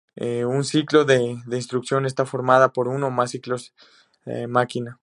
[0.15, 3.71] Un ciclo de instrucción está formado por uno o más ciclos
[4.47, 4.97] máquina.